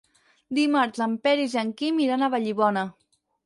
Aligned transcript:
Dimarts 0.59 1.03
en 1.07 1.13
Peris 1.29 1.55
i 1.59 1.61
en 1.65 1.71
Quim 1.83 2.03
iran 2.09 2.25
a 2.25 2.33
Vallibona. 2.39 2.89